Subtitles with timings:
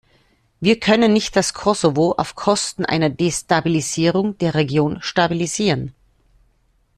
[0.59, 5.93] Wir können nicht das Kosovo auf Kosten einer Destabilisierung der Region stabilisieren.